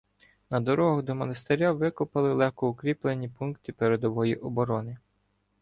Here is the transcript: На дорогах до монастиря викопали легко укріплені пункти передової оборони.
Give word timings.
На 0.49 0.61
дорогах 0.61 1.01
до 1.05 1.13
монастиря 1.15 1.71
викопали 1.71 2.33
легко 2.33 2.69
укріплені 2.69 3.29
пункти 3.29 3.71
передової 3.73 4.35
оборони. 4.35 4.97